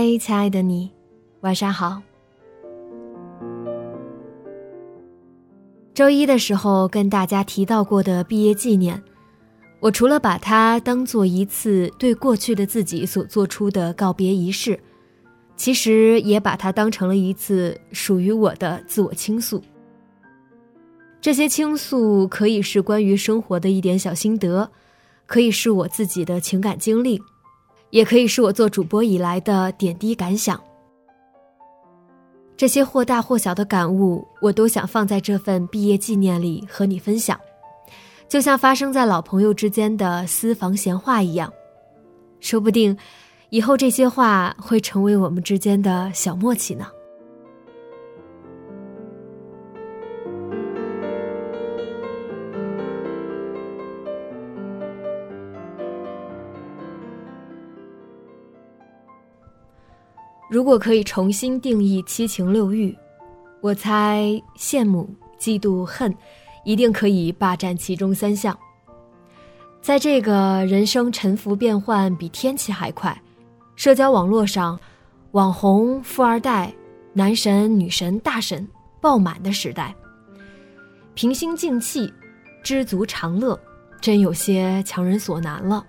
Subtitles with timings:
[0.00, 0.92] 嗨，亲爱的你，
[1.40, 2.00] 晚上好。
[5.92, 9.02] 周一的时候跟大家提到过的毕业纪念，
[9.80, 14.78] 我除了把它当做一次对过去的自己所做出的告别仪式，
[15.56, 19.60] 其实也把它当成了一次属于我的自我倾诉。
[21.20, 24.70] 这些倾诉可以是关于生活的一点小心得，
[25.26, 27.20] 可以是我自己的情感经历。
[27.90, 30.60] 也可以是我做主播以来的点滴感想。
[32.56, 37.38] 这些或大或小的感悟，我都想放在这份毕业纪念里和你分享，
[38.28, 41.52] 就像发生在老朋友之间的私房闲话一样。
[42.40, 42.96] 说不定，
[43.50, 46.86] 以后这些话会成为我们之间的小默契呢。
[60.48, 62.96] 如果可以重新定义七情六欲，
[63.60, 66.14] 我猜羡慕、嫉妒、恨，
[66.64, 68.58] 一定可以霸占其中三项。
[69.82, 73.16] 在这个人生沉浮变幻比天气还快，
[73.76, 74.78] 社交网络上，
[75.32, 76.72] 网红、富二代、
[77.12, 78.66] 男神、女神、大神
[79.02, 79.94] 爆满的时代，
[81.14, 82.10] 平心静气、
[82.62, 83.58] 知足常乐，
[84.00, 85.84] 真有些强人所难了。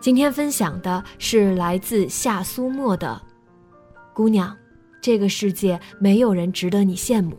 [0.00, 3.20] 今天分享的是来自夏苏沫的
[4.14, 4.56] “姑娘”，
[5.02, 7.36] 这个世界没有人值得你羡慕。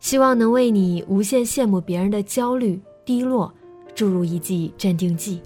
[0.00, 3.52] 希望能为你无限羡慕别人的焦虑、低落
[3.94, 5.40] 注入一剂镇定剂。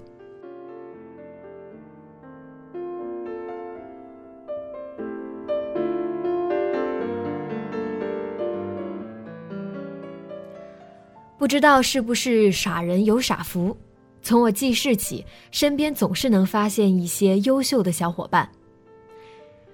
[11.37, 13.75] 不知道是不是傻人有傻福？
[14.23, 18.49] 从我记事起，身边总是能发现一些优秀的小伙伴。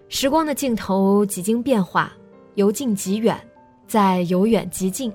[0.10, 2.12] 时光的镜头几经变化，
[2.56, 3.40] 由近及远，
[3.86, 5.14] 再由远及近，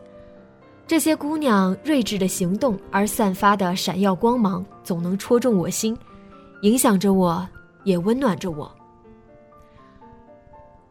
[0.86, 5.98] 这些姑娘睿智的行动而散发的闪耀光芒，总能戳中我心，
[6.62, 7.44] 影响着我，
[7.82, 8.72] 也温暖着我。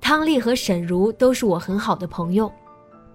[0.02, 2.52] 汤丽和沈如都是我很好的朋友，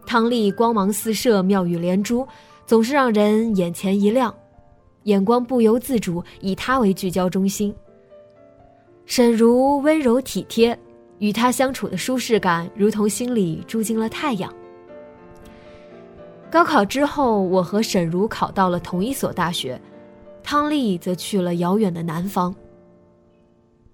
[0.06, 2.26] 汤丽光芒四射，妙语连珠，
[2.64, 4.34] 总是让人眼前一亮。
[5.04, 7.74] 眼光不由自主以他为聚焦中心。
[9.06, 10.78] 沈如温柔体贴，
[11.18, 14.52] 与他相处的舒适感如同心里住进了太阳。
[16.50, 19.80] 高考之后，我和沈如考到了同一所大学，
[20.42, 22.54] 汤丽则去了遥远的南方。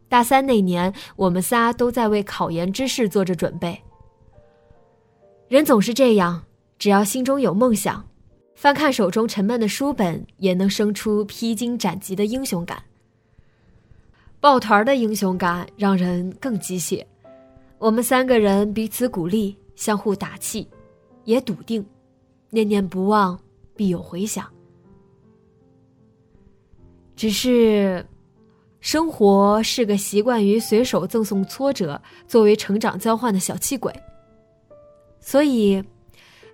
[0.08, 3.80] 大三那年，我们仨都在为考研之事做着准备。
[5.48, 6.44] 人总是这样，
[6.78, 8.04] 只要心中有梦想。
[8.54, 12.82] 翻看手中沉闷的书本，也能生出披荆斩棘的英雄感。
[14.40, 17.06] 抱团的英雄感让人更鸡血。
[17.78, 20.66] 我们三个人彼此鼓励，相互打气，
[21.24, 21.84] 也笃定，
[22.50, 23.38] 念念不忘，
[23.74, 24.46] 必有回响。
[27.16, 28.06] 只是，
[28.80, 33.92] 生活是个习惯于随手赠送挫折作为成长交换的小气鬼，
[35.20, 35.82] 所以。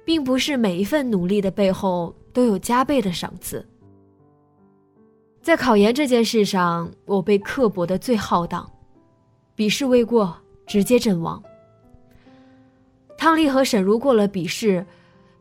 [0.04, 3.66] 并不是每一份努力的背后都有加倍的赏赐。
[5.42, 8.70] 在考研这件事上，我被刻薄的最浩荡，
[9.54, 10.36] 笔试未过，
[10.66, 11.42] 直接阵亡。
[13.16, 14.86] 汤丽和沈如过了笔试，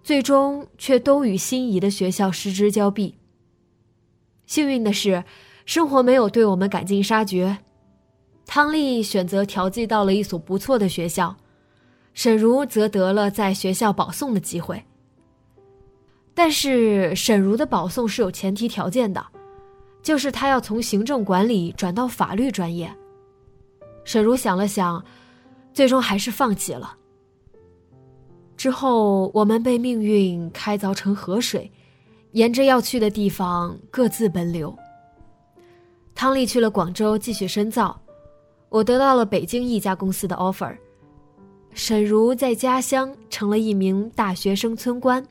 [0.03, 3.15] 最终却都与心仪的学校失之交臂。
[4.45, 5.23] 幸运的是，
[5.65, 7.57] 生活没有对我们赶尽杀绝，
[8.45, 11.35] 汤丽选择调剂到了一所不错的学校。
[12.19, 14.83] 沈如则得了在学校保送的机会，
[16.33, 19.25] 但是沈如的保送是有前提条件的，
[20.03, 22.93] 就是她要从行政管理转到法律专业。
[24.03, 25.01] 沈如想了想，
[25.73, 26.93] 最终还是放弃了。
[28.57, 31.71] 之后，我们被命运开凿成河水，
[32.33, 34.77] 沿着要去的地方各自奔流。
[36.13, 37.97] 汤丽去了广州继续深造，
[38.67, 40.77] 我得到了北京一家公司的 offer。
[41.79, 45.25] 沈如在家乡成了一名大学生村官，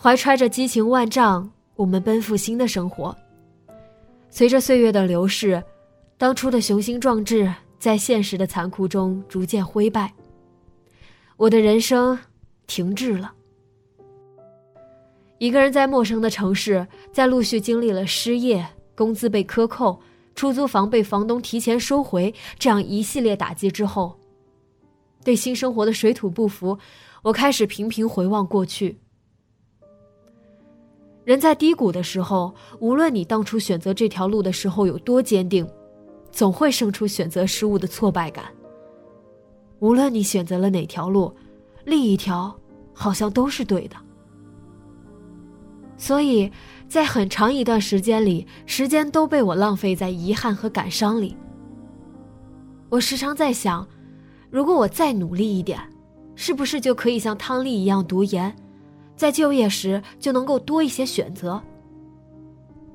[0.00, 3.14] 怀揣着激情万丈，我们奔赴新的生活。
[4.30, 5.60] 随着岁月的流逝，
[6.16, 10.14] 当初的雄心壮志在现实的残酷中逐渐灰败。
[11.36, 12.16] 我的人生
[12.68, 13.32] 停滞了。
[15.38, 18.64] 一个人在陌生的城市，在陆续经历了失业、
[18.94, 20.00] 工资被克扣、
[20.34, 24.18] 出租房被房东提前收回这样一系列打击之后，
[25.24, 26.78] 对新生活的水土不服，
[27.22, 28.98] 我开始频频回望过去。
[31.24, 35.64] 人在低谷的时候，无论你当初选择这条路的时候有多坚定，
[36.32, 38.46] 总会生出选择失误的挫败感。
[39.78, 41.32] 无论你选择了哪条路，
[41.84, 42.52] 另一条
[42.92, 43.96] 好像都是对的。
[46.02, 46.50] 所以
[46.88, 51.36] 在很长一段时间里，时间都被我浪费在遗憾和感伤里。
[52.90, 53.86] 我时常在想，
[54.50, 55.78] 如果我再努力一点，
[56.34, 58.52] 是不是就可以像汤丽一样读研，
[59.14, 61.62] 在就业时就能够多一些选择？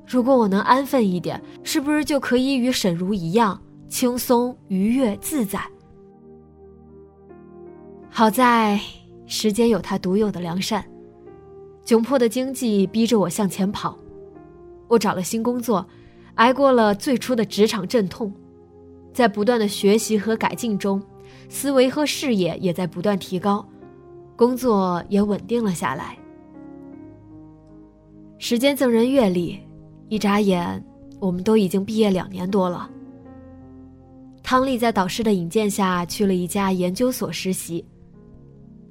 [0.06, 3.58] 如果我能安分一点，是不是就可以与沈如一样
[3.88, 5.58] 轻松、愉悦、自在？
[8.10, 8.78] 好在，
[9.24, 10.84] 时间有它独有的良善。
[11.88, 13.98] 窘迫的经济逼着我向前跑，
[14.88, 15.88] 我找了新工作，
[16.34, 18.30] 挨过了最初的职场阵痛，
[19.14, 21.02] 在不断的学习和改进中，
[21.48, 23.66] 思维和视野也在不断提高，
[24.36, 26.18] 工作也稳定了下来。
[28.36, 29.58] 时间赠人阅历，
[30.10, 30.84] 一眨眼，
[31.18, 32.90] 我们都已经毕业两年多了。
[34.42, 37.82] 汤丽在导师的引荐下去了一家研究所实习。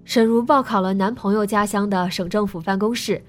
[0.07, 3.21] 沈如报考了男朋友家乡的省政府办公室，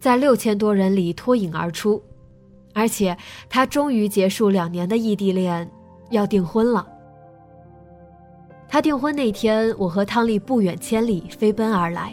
[0.00, 2.02] 在六千多人里脱颖而出，
[2.74, 3.16] 而且
[3.48, 5.70] 她终于结束两年的异地恋，
[6.10, 6.84] 要订婚了。
[8.66, 12.12] 她订婚那天，我和汤丽不远千里飞奔而来。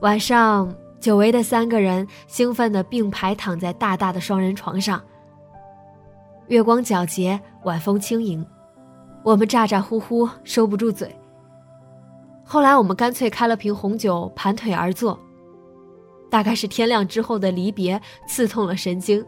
[0.00, 5.02] 晚上，久违的三个人兴奋地并排躺在大大的双人床上，
[6.46, 8.42] 月光皎洁，晚风轻盈，
[9.22, 11.14] 我们咋咋呼呼，收不住嘴。
[12.48, 15.18] 后来我们干脆开了瓶红酒，盘腿而坐。
[16.30, 19.24] 大概是天亮之后的离别刺痛了神经，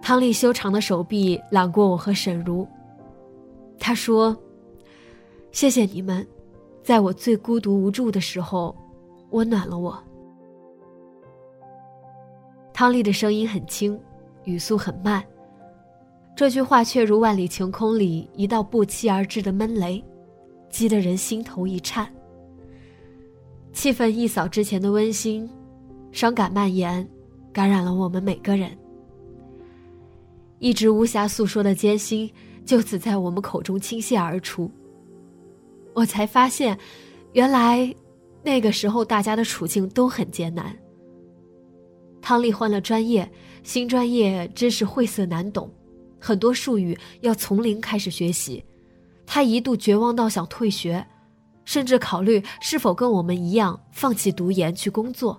[0.00, 2.66] 汤丽修长的手臂揽过我和沈如。
[3.76, 4.36] 他说
[5.50, 6.24] ：“谢谢你们，
[6.82, 8.74] 在我最孤独无助的时候，
[9.30, 10.00] 温暖了我。”
[12.72, 14.00] 汤丽的声音很轻，
[14.44, 15.24] 语速很慢，
[16.36, 20.04] 这句话却如万里晴空里一道不期而至的闷雷，
[20.70, 22.08] 击得人心头一颤。
[23.78, 25.48] 气氛一扫之前的温馨，
[26.10, 27.08] 伤感蔓延，
[27.52, 28.76] 感染了我们每个人。
[30.58, 32.28] 一直无暇诉说的艰辛，
[32.66, 34.68] 就此在我们口中倾泻而出。
[35.94, 36.76] 我才发现，
[37.34, 37.94] 原来
[38.42, 40.76] 那个时候大家的处境都很艰难。
[42.20, 43.30] 汤丽换了专业，
[43.62, 45.72] 新专业真是晦涩难懂，
[46.18, 48.64] 很多术语要从零开始学习，
[49.24, 51.06] 他一度绝望到想退学。
[51.68, 55.38] 甚至考虑是否跟我们一样放弃读研去工作。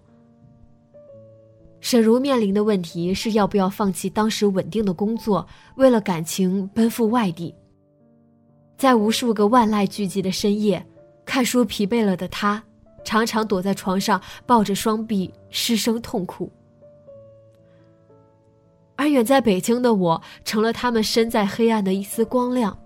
[1.81, 5.43] 沈如面临的问题是要不要放弃当时稳定的工作，
[5.75, 7.51] 为了感情奔赴外地。
[8.77, 10.85] 在无数个万籁俱寂的深夜，
[11.25, 12.63] 看书疲惫了的他，
[13.03, 16.47] 常常躲在床上抱着双臂失声痛哭。
[18.95, 22.77] 而远在北京的我，成了他们身在黑暗的一丝光亮。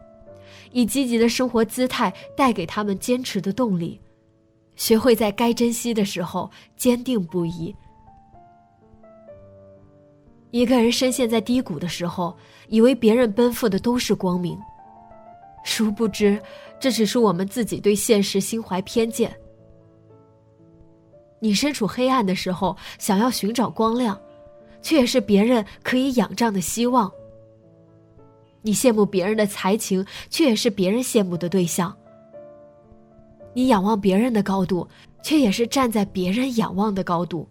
[0.74, 3.98] 以积极的生活姿态带给他们坚持的动力，
[4.76, 7.74] 学会在该珍惜的时候坚定不移。
[10.52, 12.36] 一个人深陷在低谷的时候，
[12.68, 14.60] 以为别人奔赴的都是光明，
[15.64, 16.40] 殊不知
[16.80, 19.36] 这只是我们自己对现实心怀偏见。
[21.40, 24.20] 你身处黑暗的时候，想要寻找光亮，
[24.82, 27.12] 却也是别人可以仰仗的希望。
[28.64, 31.94] 你羡慕别人的才情，却也是别人羡慕的对象；
[33.54, 34.88] 你仰望别人的高度，
[35.22, 37.48] 却也是站在别人仰望的高度。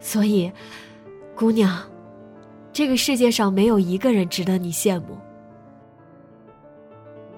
[0.00, 0.50] 所以，
[1.36, 1.80] 姑娘，
[2.72, 5.16] 这个世界上没有一个人值得你羡慕。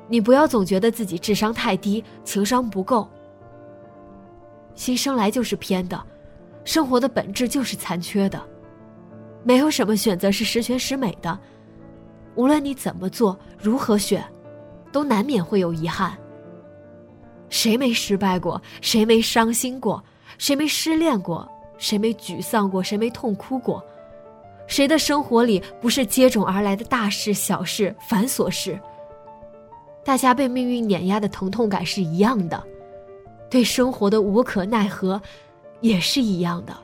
[0.09, 3.07] 你不要总觉得自己智商太低，情商不够。
[4.75, 6.03] 心生来就是偏的，
[6.64, 8.43] 生活的本质就是残缺的。
[9.43, 11.38] 没有什么选择是十全十美的，
[12.37, 14.25] 无论你怎么做，如何选，
[14.91, 16.17] 都难免会有遗憾。
[17.49, 18.61] 谁没失败过？
[18.81, 20.03] 谁没伤心过？
[20.38, 21.49] 谁没失恋过？
[21.79, 22.83] 谁没沮丧过？
[22.83, 23.85] 谁没痛哭过？
[24.67, 28.79] 谁的生活里不是接踵而来的大事、小事、繁琐事？
[30.05, 32.62] 大家被命运碾压的疼痛感是一样的，
[33.49, 35.21] 对生活的无可奈何，
[35.81, 36.75] 也是一样的。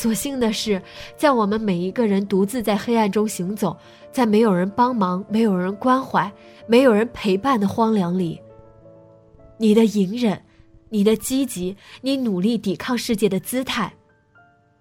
[0.00, 0.80] 所幸的是，
[1.14, 3.76] 在我们每一个人独自在黑暗中行走，
[4.10, 6.32] 在没有人帮忙、没有人关怀、
[6.66, 8.40] 没有人陪伴的荒凉里，
[9.58, 10.42] 你的隐忍、
[10.88, 13.92] 你的积极、你努力抵抗世界的姿态，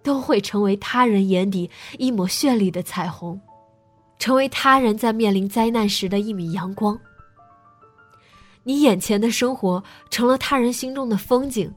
[0.01, 3.37] 都会成为他人眼底一抹绚丽的彩虹，
[4.19, 6.97] 成为他人在面临灾难时的一米阳光。
[8.63, 11.69] 你眼前的生活成了他人心中的风景。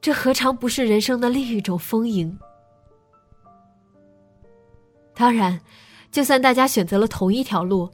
[0.00, 2.38] 这何尝不是人生的另一种丰盈？
[5.14, 5.60] 当然，
[6.10, 7.90] 就算大家选择了同一条路，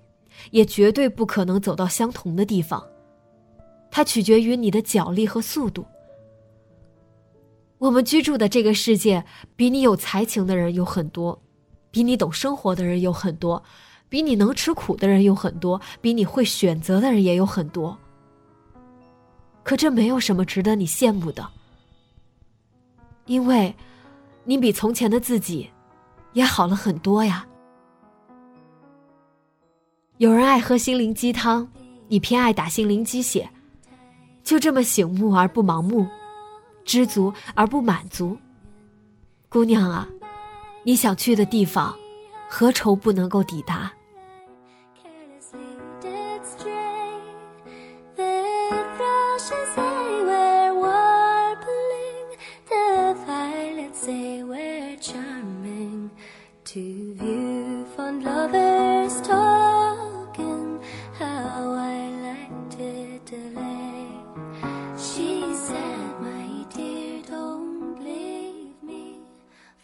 [0.53, 2.81] 也绝对不可能走到相同的地方。
[3.91, 5.85] 它取决于你的脚力和速度。
[7.79, 9.25] 我们居住的这个世界，
[9.57, 11.43] 比你有才情的人有很多，
[11.91, 13.61] 比你懂生活的人有很多，
[14.09, 17.99] 比你能吃苦的人有很多，比你会选择的人也有很多。
[19.65, 21.45] 可这没有什么值得你羡慕的。
[23.27, 23.75] 因为，
[24.45, 25.69] 你比从前的自己，
[26.33, 27.47] 也好了很多呀。
[30.19, 31.69] 有人爱喝心灵鸡汤，
[32.09, 33.49] 你偏爱打心灵鸡血，
[34.43, 36.07] 就这么醒目而不盲目，
[36.85, 38.37] 知足而不满足。
[39.49, 40.09] 姑娘啊，
[40.85, 41.95] 你想去的地方，
[42.49, 43.93] 何愁不能够抵达？
[55.01, 56.11] Charming
[56.65, 56.81] to
[57.21, 60.81] youfrom lovers talking.
[61.19, 64.07] How i like to delay
[64.97, 69.21] she said my dear don't leave me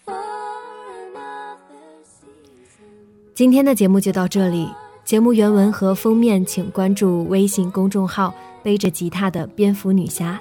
[0.05, 3.33] for another season.
[3.35, 4.69] 今天的节目就到这里。
[5.05, 10.41] 节目原文和封面请关注微信公众号背着吉他的蝙蝠女侠。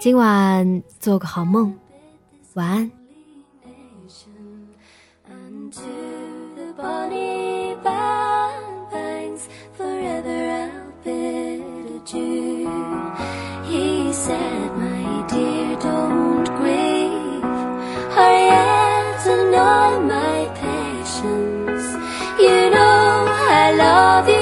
[0.00, 1.76] 今晚做个好梦，
[2.54, 2.90] 晚安。
[23.78, 24.37] love you.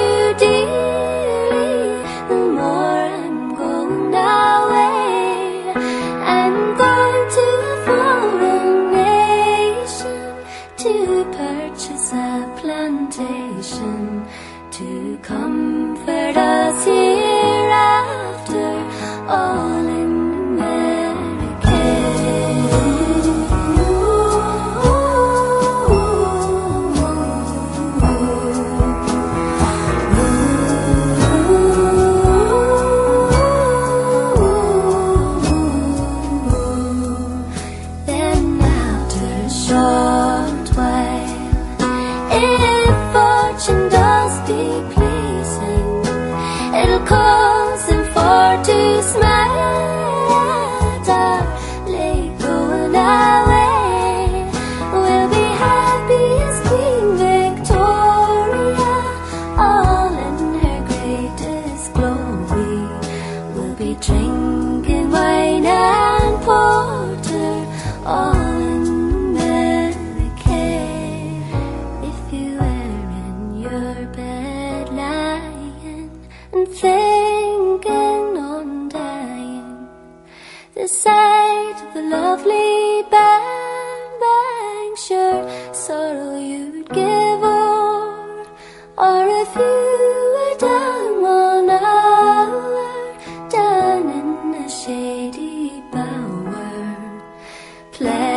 [97.97, 98.36] play.